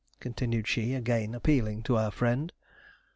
continued 0.19 0.67
she, 0.67 0.95
again 0.95 1.35
appealing 1.35 1.83
to 1.83 1.95
our 1.95 2.09
friend. 2.09 2.51